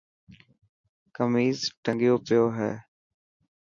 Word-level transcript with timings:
کميس 1.15 1.59
ٽنگيو 1.83 2.15
پيو 2.25 2.45
هي. 2.57 2.71